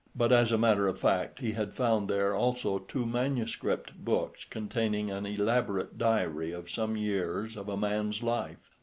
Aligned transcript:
But 0.15 0.31
as 0.31 0.51
a 0.51 0.57
matter 0.57 0.87
of 0.87 0.97
fact, 0.97 1.37
he 1.41 1.51
had 1.51 1.75
found 1.75 2.07
there 2.07 2.33
also 2.33 2.79
two 2.79 3.05
manuscript 3.05 4.03
books 4.03 4.45
containing 4.45 5.11
an 5.11 5.27
elaborate 5.27 5.99
diary 5.99 6.51
of 6.51 6.71
some 6.71 6.97
years 6.97 7.55
of 7.55 7.69
a 7.69 7.77
man's 7.77 8.23
life. 8.23 8.71